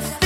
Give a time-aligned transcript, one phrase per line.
[0.00, 0.23] just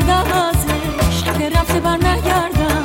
[0.00, 2.84] کرده ازش که رفته بر نگردم.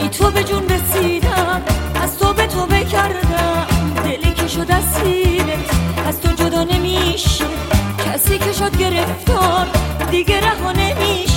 [0.00, 1.62] ای تو به جون رسیدم
[2.02, 3.66] از تو به تو بکردم.
[4.04, 5.70] دلی که شد اسیرت
[6.08, 7.44] از تو جدا نمیشه.
[8.06, 9.66] کسی که شد گرفتار
[10.10, 11.35] دیگه رها نمیشه.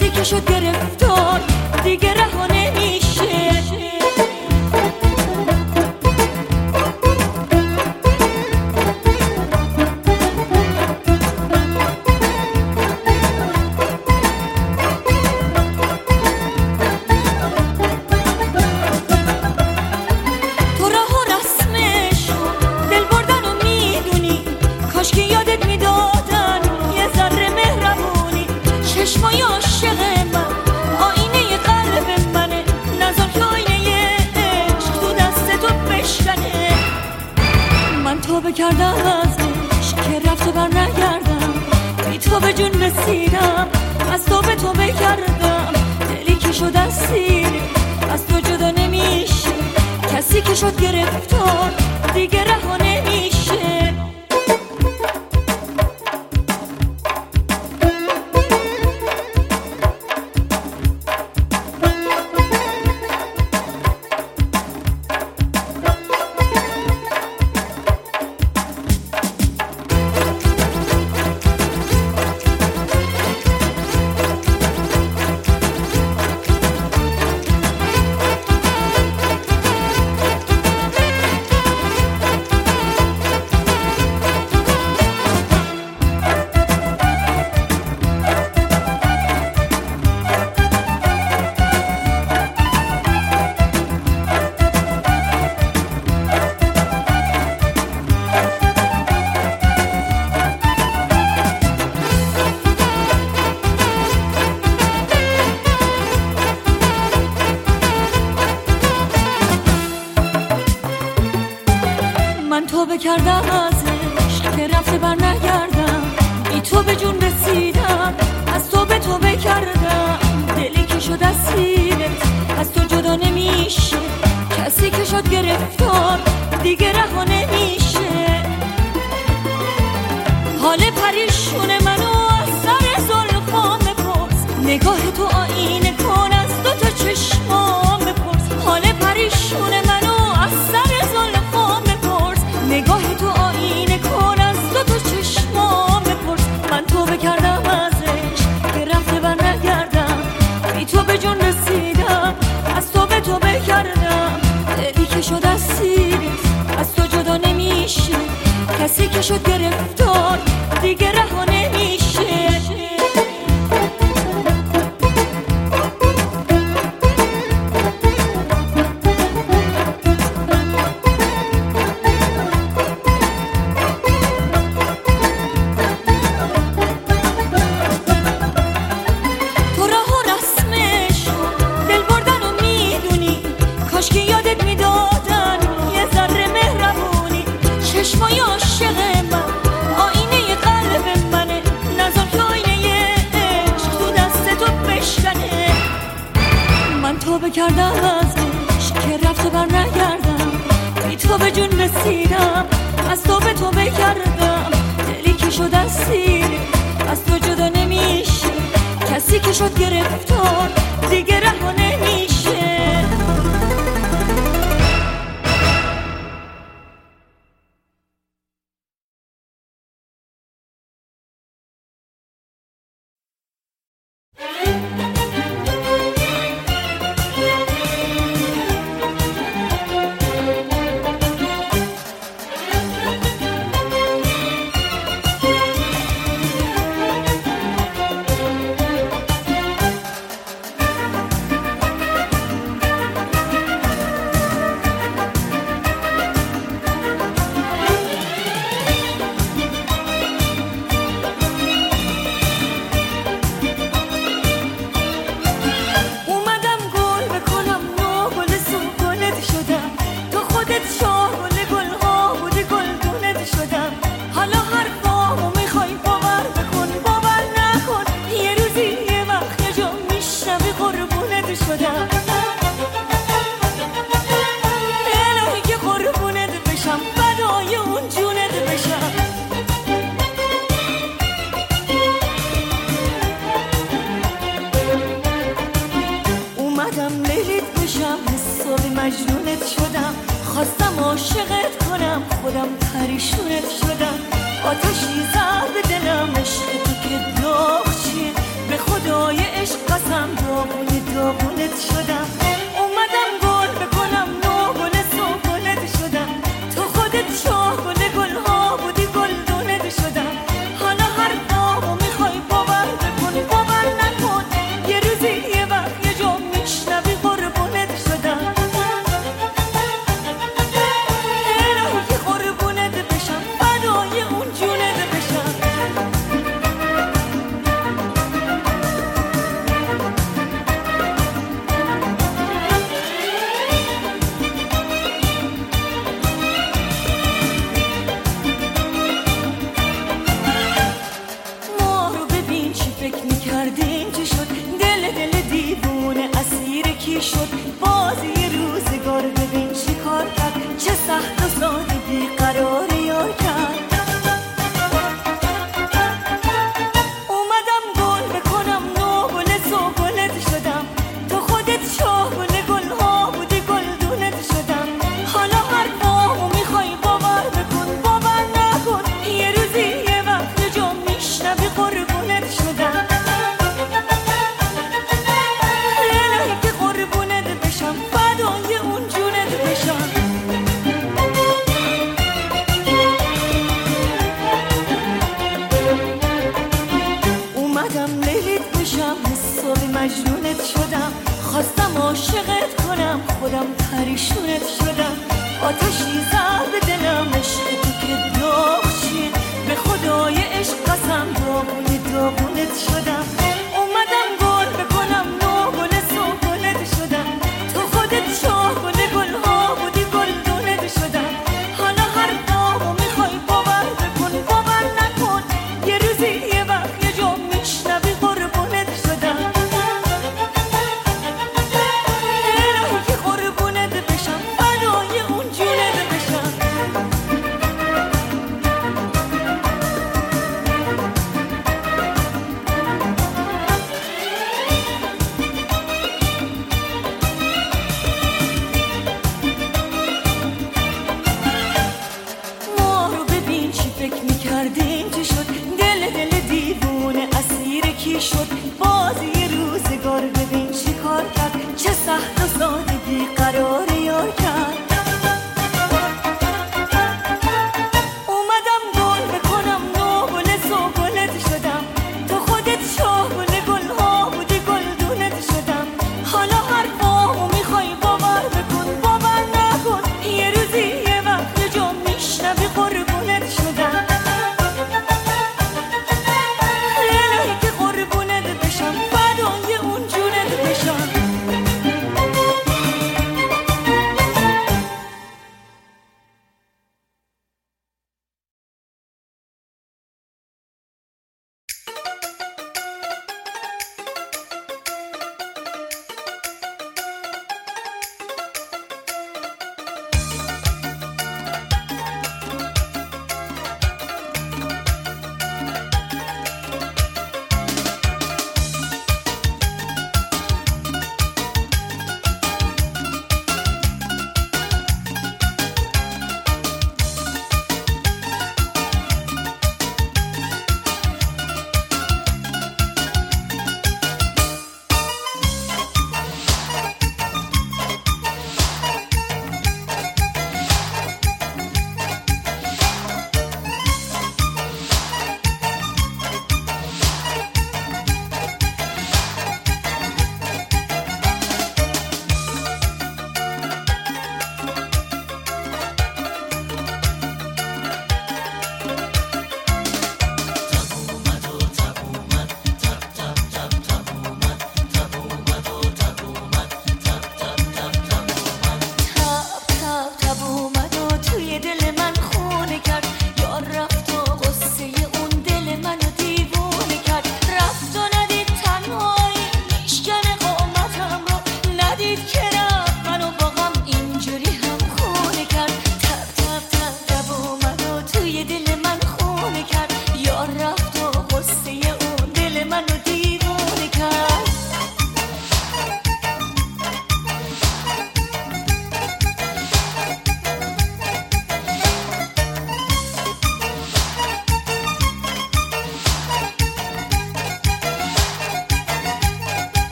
[0.00, 0.99] کسی که شد گرفت
[52.26, 52.59] get up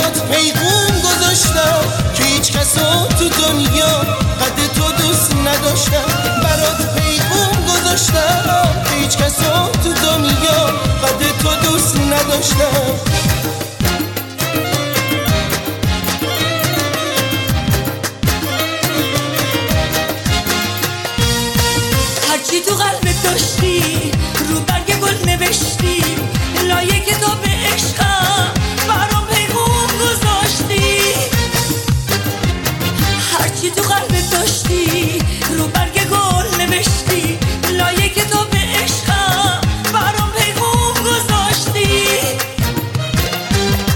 [0.00, 1.80] برات پیغون گذاشتم
[2.14, 2.72] که هیچ کس
[3.18, 3.98] تو دنیا
[4.40, 9.36] قد تو دوست نداشتم برات پیغون گذاشتم که هیچ کس
[9.84, 10.66] تو دنیا
[11.02, 13.00] قد تو دوست نداشتم
[22.30, 24.12] هرچی تو قلبت داشتی
[24.48, 26.02] رو برگ گل نوشتی
[26.68, 27.00] لایه
[27.42, 27.49] به
[34.50, 35.18] نوشتی
[35.58, 37.38] رو برگ گل نوشتی
[37.72, 39.60] لایه که تو به عشقم
[39.92, 42.06] برام پیغوم گذاشتی.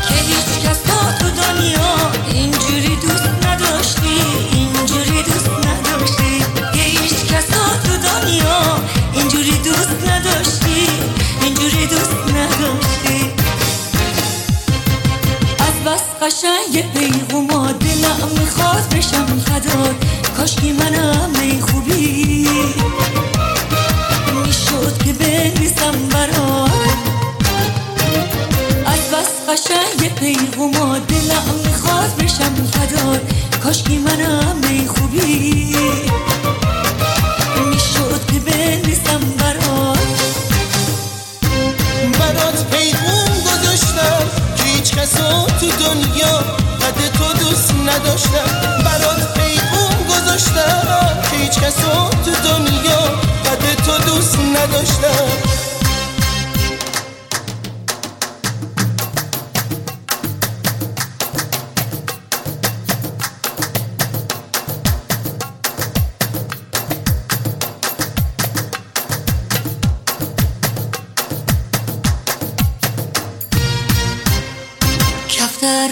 [0.08, 4.20] که هیچ کس تا تو دنیا اینجوری دوست نداشتی
[4.52, 6.38] اینجوری دوست نداشتی.
[6.74, 8.80] که هیچ کس تا تو دنیا
[9.12, 10.88] اینجوری دوست نداشتی
[11.42, 13.32] اینجوری دوست نداشتی.
[15.58, 20.13] از بس قشنگ پیغوما دلم می‌خواد بشم خداد
[20.44, 22.48] کاشکی منم این خوبی.
[24.44, 26.70] می‌شد که بنویسم برات
[28.86, 33.20] از بس قشنگ یه پیغوما دلم می‌خواد بشم فدات
[33.62, 35.76] کاشکی منم این خوبی.
[37.66, 39.98] می‌شد که بنویسم برات
[42.18, 46.38] برات پیغم گذاشتم که هیچ کسا تو دنیا
[46.80, 48.82] قد تو دوست نداشتم.
[48.84, 49.43] برات
[50.34, 53.00] نداشتم هیچ کسو تو دنیا
[53.44, 55.54] قد تو دوست نداشتم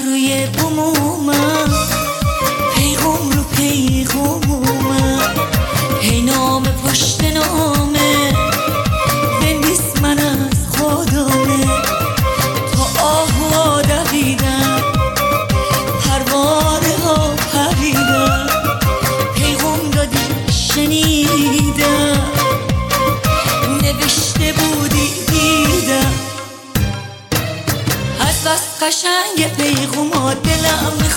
[0.04, 1.21] روی بومو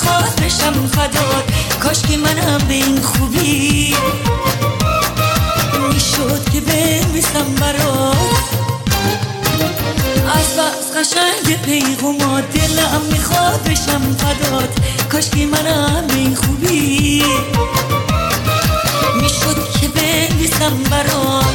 [0.06, 1.52] باز بشم فداد
[1.84, 3.96] کاش که منم به این خوبی
[5.94, 8.18] می‌شد که بنویسم برات.
[10.36, 14.70] از بس قشنگ پیغوما دلم می‌خواد بشم فداد
[15.12, 17.24] کاش که منم به این خوبی
[19.22, 21.46] می‌شد که بنویسم برات.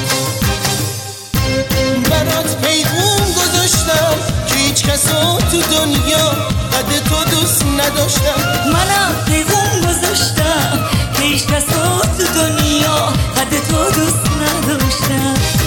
[2.10, 4.29] برات پیغوم گذاشتم.
[4.80, 6.26] هیچ کسا تو دنیا
[6.72, 8.70] قد تو دوست نداشتم.
[8.72, 10.88] منم پیغوم گذاشتم.
[11.20, 12.96] هیچ کسا تو دنیا
[13.36, 15.59] قد تو دوست نداشتم.